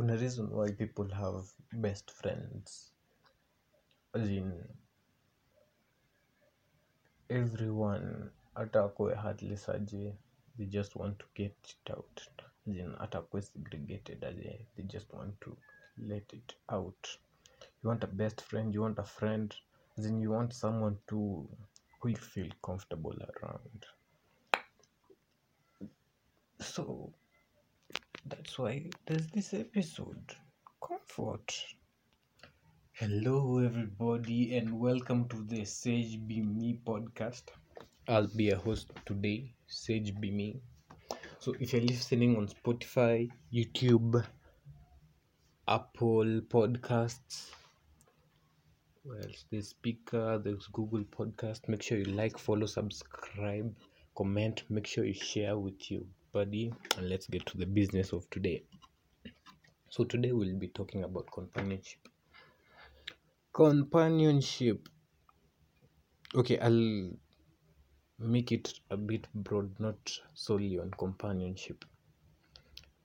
[0.00, 2.92] kuna reason why people have best friends.
[4.14, 4.64] As in
[7.28, 9.66] everyone hata akuwe heartless
[10.56, 12.20] they just want to get it out.
[12.66, 15.56] As in hata akuwe segregated aje they just want to
[15.98, 17.08] let it out.
[17.82, 19.54] You want a best friend you want a friend
[19.98, 21.46] as you want someone to
[22.00, 23.86] who you feel comfortable around.
[26.58, 27.12] So
[28.26, 30.34] that's why there's this episode
[30.86, 31.54] comfort.
[32.92, 37.42] Hello everybody and welcome to the sage be me podcast.
[38.08, 40.60] I'll be a host today sage be me.
[41.38, 44.24] So if you're listening on spotify youtube
[45.66, 47.50] apple podcasts
[49.08, 49.44] else?
[49.50, 53.74] There's Spreaker there's google podcast make sure you like follow subscribe
[54.14, 58.28] comment make sure you share with your buddy and let's get to the business of
[58.30, 58.62] today.
[59.88, 62.08] So today we'll be talking about companionship.
[63.52, 64.88] Companionship.
[66.34, 67.10] Okay i'll
[68.18, 69.98] make it a bit broad not
[70.34, 71.84] solely on companionship.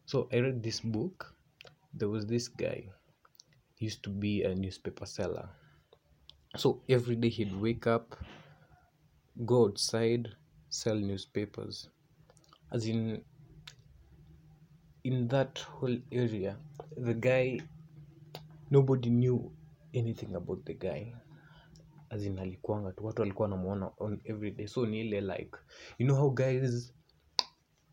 [0.05, 1.33] So i read this book.
[1.93, 2.83] There was this guy.
[3.75, 5.49] He used to be a newspaper seller.
[6.57, 8.15] So every day he'd wake up
[9.45, 10.29] go outside
[10.69, 11.89] sell newspapers
[12.75, 13.23] as in
[15.03, 16.57] in that whole area
[16.97, 17.59] the guy
[18.69, 19.51] nobody knew
[19.93, 21.13] anything about the guy.
[22.09, 24.67] As in alikuanga tu watu walikuwa wanamuona on every day.
[24.67, 25.57] So ni ile like
[25.97, 26.93] you know how guys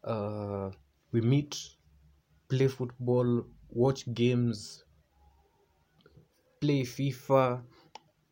[0.04, 0.72] uh,
[1.12, 1.56] we meet
[2.48, 4.84] play football watch games
[6.60, 7.64] play fifa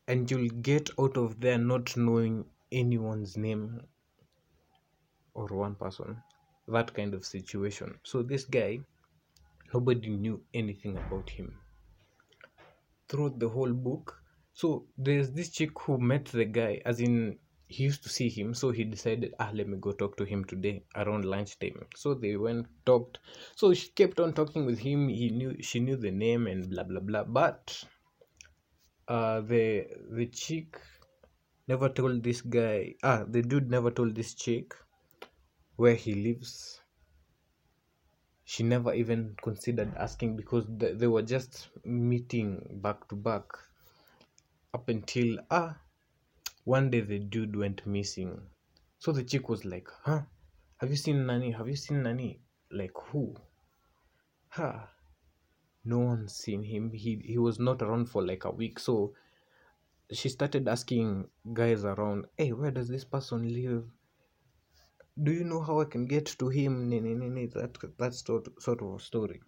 [0.06, 3.80] and you'll get out of there not knowing anyone's name
[5.34, 6.16] or one person
[6.70, 7.98] that kind of situation.
[8.02, 8.80] So this guy
[9.72, 11.56] nobody knew anything about him
[13.08, 14.22] throughout the whole book.
[14.52, 17.38] So there's this chick who met the guy as in
[17.68, 20.44] he used to see him so he decided ah let me go talk to him
[20.44, 21.86] today around lunchtime.
[21.94, 23.18] So they went talked.
[23.54, 25.08] So she kept on talking with him.
[25.08, 27.24] He knew she knew the name and blah blah blah.
[27.24, 27.84] But
[29.06, 30.80] uh the the chick
[31.68, 34.74] never told this guy ah the dude never told this chick
[35.80, 36.82] where he lives
[38.44, 42.48] she never even considered asking because th- they were just meeting
[42.82, 43.44] back to back
[44.74, 45.74] up until ah
[46.64, 48.38] one day the dude went missing.
[48.98, 50.22] So the chick was like huh?
[50.78, 51.52] Have you seen nani?
[51.52, 52.40] Have you seen nani?
[52.70, 53.34] Like who?
[54.48, 54.80] Huh
[55.84, 56.92] no one's seen him.
[56.92, 58.78] He he was not around for like a week.
[58.78, 59.14] So
[60.12, 63.84] she started asking guys around hey where does this person live
[65.22, 66.90] do you know how i can get to him?
[66.90, 69.40] That that sort, of story.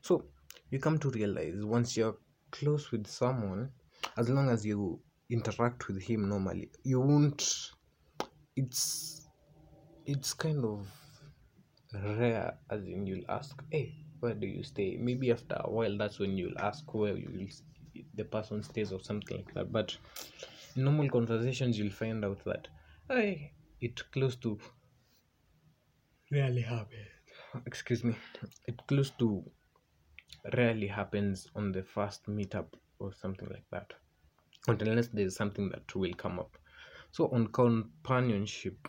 [0.00, 0.24] So
[0.70, 2.16] you come to realize once you're
[2.50, 3.70] close with someone
[4.16, 7.70] as long as you interact with him normally you won't
[8.54, 9.26] it's
[10.06, 10.86] it's kind of
[11.92, 14.96] rare as in you'll ask hey where do you stay?
[14.98, 17.48] Maybe after a while that's when you'll ask where you
[18.14, 19.70] the person stays or something like that.
[19.70, 19.96] But
[20.76, 22.68] in normal conversations you'll find out that
[23.08, 24.58] hey it close to
[26.30, 27.08] rarely happens
[27.66, 28.14] excuse me.
[28.66, 29.50] It close to
[30.56, 33.92] rarely happens on the first meetup or something like that.
[34.68, 36.56] Unless there's something that will come up.
[37.12, 38.88] So on companionship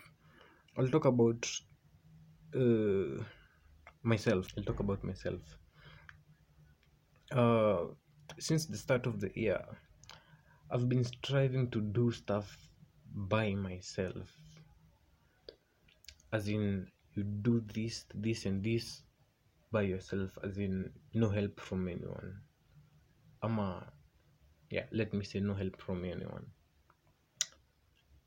[0.77, 1.41] i'll talk about
[2.55, 3.23] uh,
[4.03, 4.47] myself.
[4.57, 5.57] I'll talk about myself.
[7.31, 7.87] Uh,
[8.39, 9.63] since the start of the year
[10.71, 12.69] i've been striving to do stuff
[13.15, 14.37] by myself
[16.35, 19.03] as in you do this this and this
[19.71, 22.41] by yourself as in no help from anyone.
[23.41, 23.93] Ama
[24.69, 26.45] yeah let me say no help from anyone.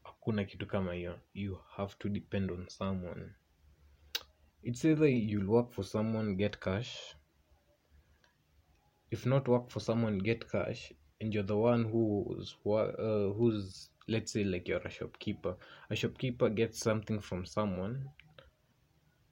[0.02, 1.20] Hakuna kitu kama hiyo.
[1.34, 3.34] You have to depend on someone.
[4.62, 7.16] It's either you'll work for someone get cash.
[9.10, 10.92] If not work for someone get cash.
[11.21, 15.57] And you're the one who's uh, who's let's say like you're a shopkeeper.
[15.91, 18.09] A shopkeeper gets something from someone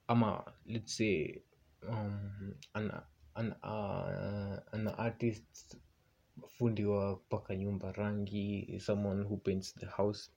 [0.09, 1.41] ama let's say
[1.89, 2.91] um, an,
[3.35, 5.75] an, uh, an artist
[6.57, 10.29] fundi wa paka nyumba rangi someone who paints the house.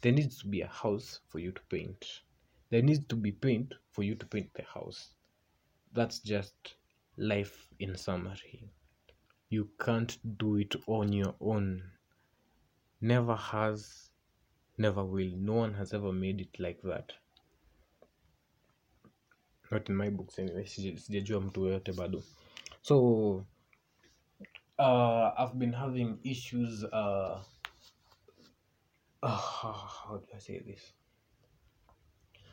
[0.00, 2.22] There needs to be a house for you to paint.
[2.70, 5.14] There needs to be paint for you to paint the house.
[5.92, 6.74] That's just
[7.16, 8.68] life in summary.
[9.48, 11.82] You can't do it on your own
[13.02, 14.10] never has
[14.78, 15.32] never will.
[15.36, 17.12] No one has ever made it like that.
[19.70, 20.64] Not in my books anyway.
[20.66, 22.22] Sijajua mtu yoyote bado.
[22.82, 23.46] So
[24.78, 27.42] uh, i've been having issues uh,
[29.22, 30.94] uh, how do i say this?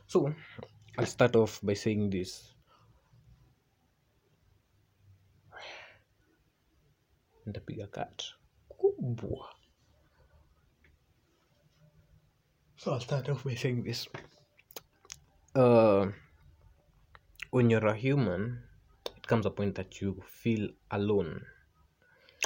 [0.07, 0.33] So
[0.97, 2.55] i'll start off by saying this.
[7.45, 8.23] Nitapiga kat
[8.69, 9.58] kubwa
[12.79, 14.07] so i'll start off by saying this.
[15.53, 16.07] Uh,
[17.51, 18.63] when you're a human
[19.17, 21.45] it comes a point that you feel alone.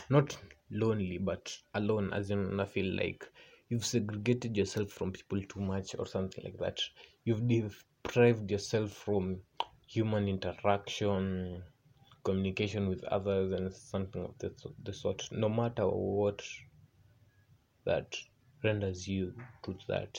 [0.09, 0.35] Not
[0.71, 3.29] lonely but alone as in I feel like
[3.69, 6.79] you've segregated yourself from people too much or something like that.
[7.25, 9.37] You've deprived yourself from
[9.85, 11.61] human interaction
[12.23, 14.51] communication with others and something of the,
[14.83, 16.41] the sort no matter what
[17.85, 18.15] that
[18.63, 19.33] renders you
[19.63, 20.17] to that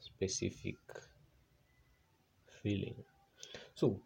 [0.00, 0.76] specific
[2.62, 2.94] feeling.
[3.74, 4.00] So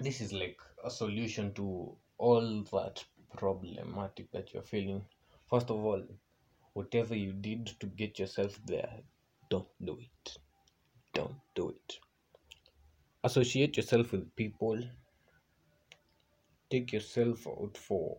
[0.00, 3.04] this is like a solution to all that
[3.36, 5.02] problematic that you're feeling.
[5.48, 6.02] First of all
[6.72, 9.00] whatever you did to get yourself there
[9.50, 10.38] don't do it.
[11.12, 11.98] Don't do it.
[13.24, 14.80] Associate yourself with people.
[16.70, 18.18] Take yourself out for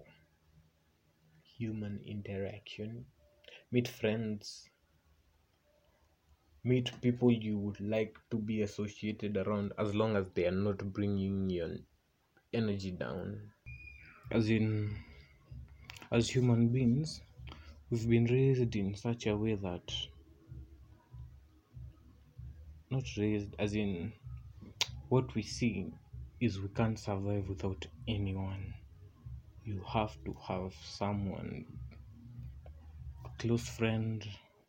[1.57, 3.05] human interaction.
[3.71, 4.69] Meet friends
[6.63, 10.77] meet people you would like to be associated around as long as they are not
[10.93, 11.69] bringing your
[12.53, 13.41] energy down.
[14.31, 14.95] As in
[16.11, 17.21] as human beings
[17.89, 19.91] we've been raised in such a way that
[22.89, 24.11] not raised as in
[25.09, 25.91] what we see
[26.39, 28.73] is we can't survive without anyone.
[29.63, 31.65] You have to have someone
[33.39, 34.23] close friend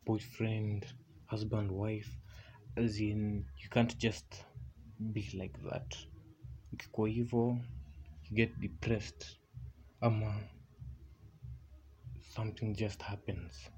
[0.07, 0.87] boyfriend
[1.33, 2.11] husband wife
[2.77, 4.45] as in you can't just
[4.99, 5.97] be like that.
[6.73, 7.59] Ukikuwa hivo
[8.31, 9.27] you get depressed
[10.01, 10.41] ama
[12.21, 13.71] something just happens.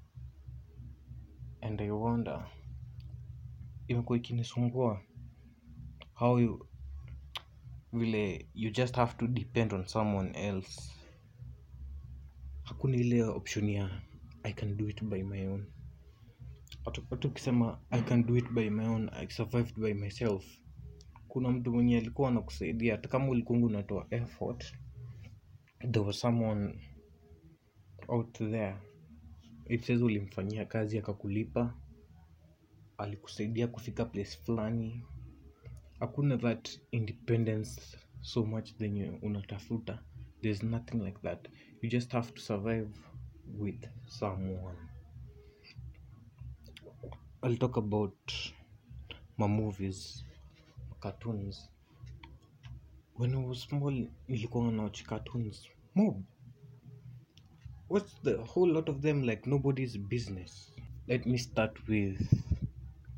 [1.61, 2.47] And i wonder
[3.87, 5.01] imekuwa ikinisumbua
[6.13, 6.67] how you,
[7.93, 10.81] vile you just have to depend on someone else.
[12.63, 14.01] Hakuna ile option ya
[14.43, 15.65] i can do it by my own
[16.85, 20.59] watu ukisema i can do it by my own i survived by myself.
[21.27, 24.75] Kuna mtu mwenye alikuwa anakusaidia hata kama ulikungu unatoa effort
[25.91, 26.79] there was someone
[28.07, 28.75] out there.
[29.69, 31.75] It says ulimfanyia kazi akakulipa
[32.97, 35.03] alikusaidia kufika place fulani
[35.99, 40.03] hakuna that independence so much then unatafuta.
[40.41, 41.49] There's nothing like that.
[41.81, 42.89] You just have to survive
[43.57, 44.77] with someone
[47.45, 48.33] i'll talk about
[49.37, 50.23] my movies
[50.99, 51.69] cartoons.
[53.15, 55.67] When i was small nilikuwa nawatch cartoons.
[55.95, 56.23] Mob.
[57.89, 59.23] What's the whole lot of them?
[59.23, 60.71] Like nobody's business.
[61.07, 62.17] Let me start with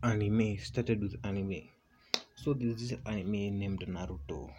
[0.04, 0.58] anime.
[0.58, 1.70] Started with anime.
[2.36, 4.50] So this is anime named naruto.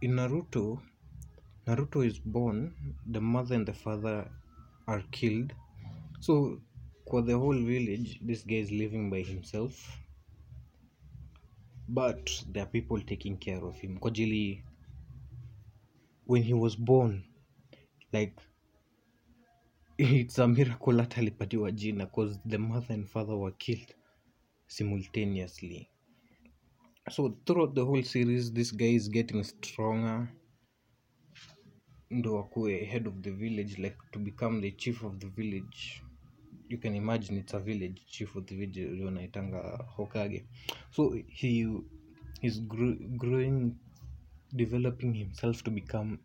[0.00, 0.80] In naruto
[1.66, 2.74] naruto is born.
[3.06, 4.28] The mother and the father
[4.88, 5.52] are killed.
[6.20, 6.60] So
[7.10, 9.98] for the whole village this guy is living by himself.
[11.88, 13.98] But there are people taking care of him.
[13.98, 14.12] Kwa
[16.26, 17.24] when he was born
[18.12, 18.38] like
[19.98, 23.94] it's a miracle hata alipatiwa jina cause the mother and father were killed
[24.66, 25.88] simultaneously.
[27.10, 30.28] So throughout the whole series this guy is getting stronger.
[32.10, 36.02] Ndo akuwe head of the village like to become the chief of the village
[36.68, 40.44] you can imagine it's a village chief of the village wanaitanga hokage.
[40.90, 41.66] So he
[42.42, 43.76] is gr growing
[44.54, 46.18] developing himself to become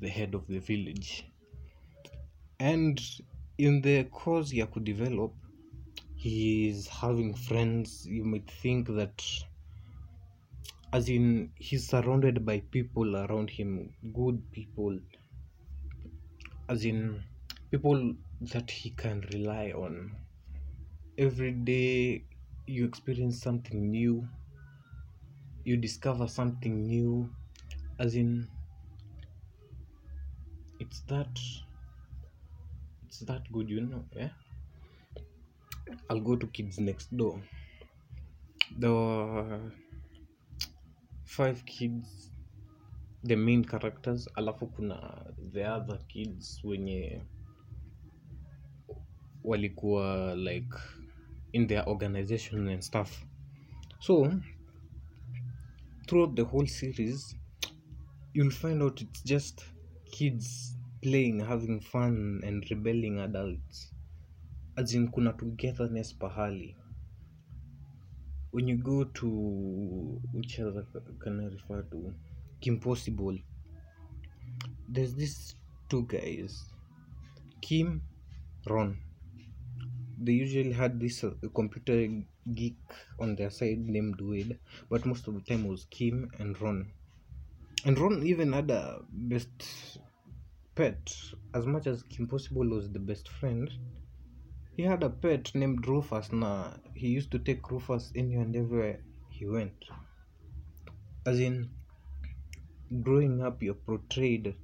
[0.00, 1.24] the head of the village.
[2.60, 3.00] And
[3.58, 5.32] in the course ya kudevelop
[6.14, 8.06] he is having friends.
[8.06, 9.22] You might think that
[10.92, 14.98] as in he's surrounded by people around him good people.
[16.68, 17.22] As in
[17.70, 20.16] people that he can rely on.
[21.16, 22.24] Every day
[22.66, 24.28] you experience something new
[25.68, 27.28] you discover something new
[27.98, 28.48] as in
[30.80, 31.28] it's that
[33.06, 34.30] it's that good you know yeah?
[36.08, 37.42] I'll go to kids next door.
[38.78, 39.60] There
[41.24, 42.30] five kids
[43.24, 47.20] the main characters alafu kuna the other kids wenye
[49.44, 50.76] walikuwa like
[51.52, 53.24] in their organization and stuff.
[54.00, 54.32] So
[56.06, 57.36] throughout the whole series
[58.34, 59.64] you'll find out it's just
[60.10, 63.92] kids playing having fun and rebelling adults.
[64.76, 66.76] As in kuna togetherness pahali.
[68.50, 70.86] When you go to which other
[71.22, 72.14] can I refer to?
[72.60, 73.38] Kim Possible.
[74.88, 75.54] There's these
[75.88, 76.64] two guys
[77.60, 78.02] Kim
[78.66, 78.96] Ron
[80.20, 82.08] they usually had this uh, computer
[82.54, 82.78] geek
[83.20, 84.58] on their side named Wade
[84.90, 86.92] but most of the time was Kim and Ron.
[87.84, 89.98] And Ron even had a best
[90.74, 91.14] pet.
[91.54, 93.70] As much as Kim Possible was the best friend
[94.78, 96.32] he had a pet named Rufus.
[96.32, 99.84] Na he used to take Rufus anywhere and everywhere he went.
[101.26, 101.70] As in
[103.02, 104.54] growing up you're portrayed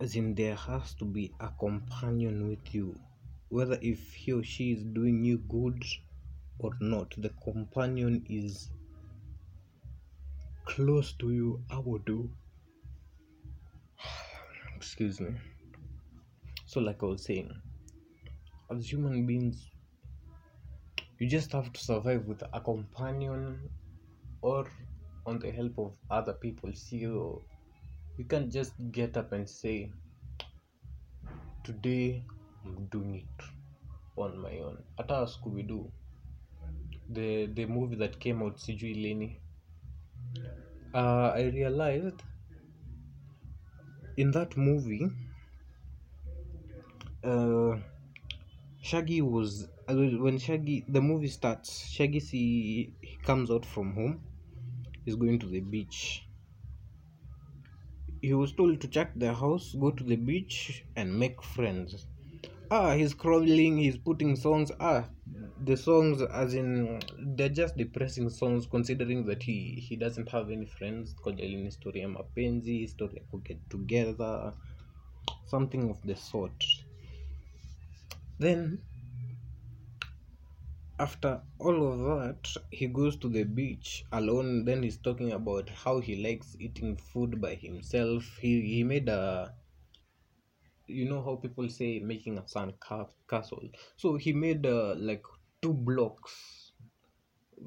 [0.00, 2.98] as in there has to be a companion with you
[3.52, 5.84] whether if he or she is doing you good
[6.58, 8.70] or not the companion is
[10.64, 12.30] close to you i would do?
[14.76, 15.34] Excuse me.
[16.64, 17.52] So like i was saying
[18.70, 19.68] as human beings
[21.18, 23.58] you just have to survive with a companion
[24.40, 24.66] or
[25.26, 26.72] on the help of other people.
[26.72, 27.42] See you
[28.16, 29.90] you can't just get up and say
[31.64, 32.24] today
[32.64, 33.44] i'm doing it
[34.16, 34.78] on my own.
[34.96, 35.90] Hata scooby doo
[37.08, 39.40] the the movie that came out sijui lini.
[40.94, 42.22] Uh, i realized
[44.16, 45.08] in that movie
[47.24, 47.76] uh,
[48.82, 54.20] shaggy was uh, when shaggy the movie starts shaggy see he comes out from home
[55.04, 56.26] he's going to the beach.
[58.20, 62.06] He was told to check the house go to the beach and make friends
[62.76, 64.70] ah he's crawling he's putting songs.
[64.80, 65.04] Ah
[65.64, 67.00] the songs as in
[67.36, 71.14] they're just depressing songs considering that he he doesn't have any friends.
[71.24, 74.54] Kojalini story ya mapenzi story ya get together
[75.46, 76.64] something of the sort.
[78.38, 78.78] Then
[80.98, 84.64] after all of that he goes to the beach alone.
[84.64, 88.38] Then he's talking about how he likes eating food by himself.
[88.40, 89.52] He he made a
[90.86, 93.68] you know how people say making a sand ca- castle?
[93.96, 95.24] So he made uh, like
[95.60, 96.72] two blocks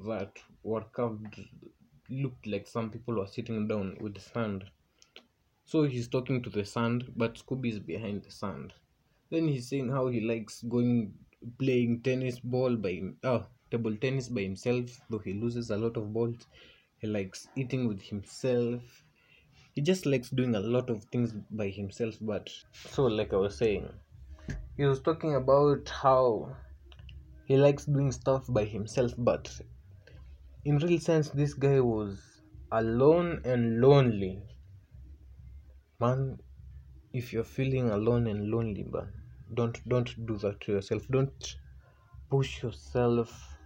[0.06, 1.40] that were carved
[2.08, 4.64] looked like some people were sitting down with sand.
[5.64, 8.72] So he's talking to the sand but scooby is behind the sand.
[9.30, 11.14] Then he's saying how he likes going
[11.58, 16.12] playing tennis ball by oh table tennis by himself though he loses a lot of
[16.12, 16.46] balls.
[16.98, 19.05] He likes eating with himself
[19.76, 23.56] he just likes doing a lot of things by himself but so like i was
[23.56, 23.88] saying
[24.76, 26.48] he was talking about how
[27.44, 29.48] he likes doing stuff by himself but
[30.64, 32.36] in real sense this guy was
[32.72, 34.42] alone and lonely.
[36.00, 36.38] Man
[37.12, 39.12] if you're feeling alone and lonely man
[39.54, 41.06] don't don't do that to yourself.
[41.08, 41.54] Don't
[42.30, 43.56] push yourself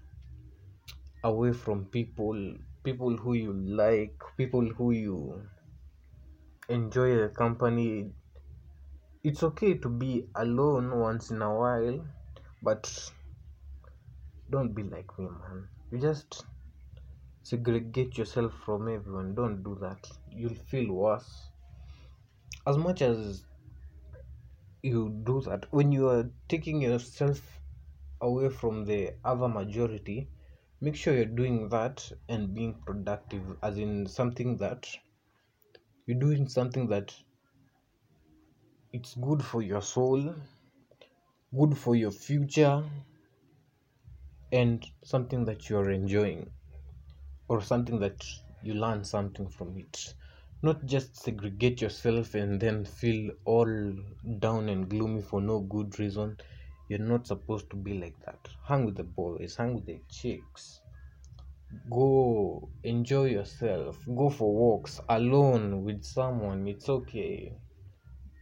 [1.25, 5.43] away from people people who you like people who you
[6.71, 8.11] enjoy the company
[9.23, 12.05] it's okay to be alone once in a while
[12.63, 13.11] but
[14.51, 15.69] don't be like me man.
[15.91, 16.45] You just
[17.43, 19.35] segregate yourself from everyone.
[19.35, 20.09] Don't do that.
[20.31, 21.49] You'll feel worse.
[22.67, 23.45] As much as
[24.83, 27.41] you do that when you are taking yourself
[28.21, 30.29] away from the other majority
[30.81, 34.87] make sure you're doing that and being productive as in something that
[36.07, 37.15] you're doing something that
[38.93, 40.35] it's good for your soul
[41.57, 42.85] good for your future
[44.53, 46.49] and something that you're enjoying
[47.49, 48.25] or something that
[48.63, 50.15] you learn something from it.
[50.63, 53.95] Not just segregate yourself and then feel all
[54.39, 56.37] down and gloomy for no good reason.
[56.89, 58.39] You're not supposed to be like that.
[58.65, 60.80] Hang with the boys hang with the chicks
[61.91, 63.99] go enjoy yourself.
[64.07, 66.67] Go for walks alone with someone.
[66.69, 67.53] It's okay.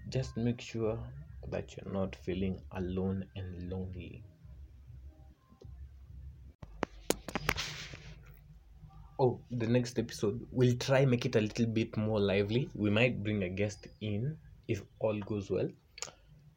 [0.08, 0.98] Just make sure
[1.50, 4.22] that you're not feeling alone and lonely.
[9.18, 10.46] Oh the next episode.
[10.52, 12.70] We'll try make it a little bit more lively.
[12.74, 14.36] We might bring a guest in
[14.68, 15.68] if all goes well.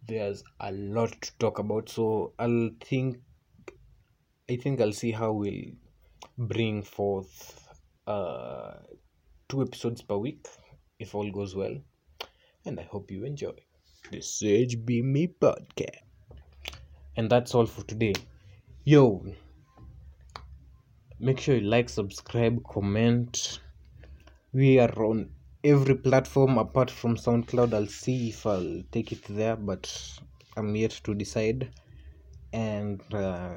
[0.07, 3.19] There's a lot to talk about so i'll think
[4.49, 5.71] i think i'll see how we'll
[6.37, 7.67] bring forth
[8.07, 8.73] uh
[9.47, 10.47] two episodes per week
[10.99, 11.75] if all goes well.
[12.65, 13.55] And i hope you enjoy.
[14.11, 15.97] The sage be me podcast.
[17.17, 18.13] And that's all for today.
[18.83, 19.23] Yo
[21.21, 23.59] make sure you like subscribe comment.
[24.53, 25.29] We are on
[25.63, 27.73] every platform apart from soundcloud.
[27.75, 29.85] I'll see if i'll take it there but
[30.57, 31.69] i'm yet to decide.
[32.53, 33.53] And uh,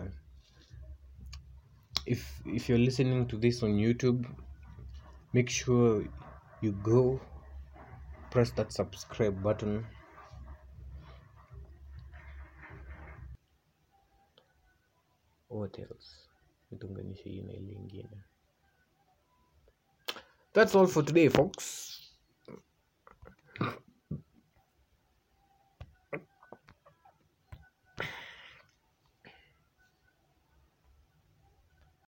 [2.06, 4.26] if if you're listening to this on youtube
[5.32, 6.04] make sure
[6.60, 7.20] you go
[8.34, 9.86] press that subscribe button.
[15.46, 16.26] What else?
[20.52, 22.10] That's all for today folks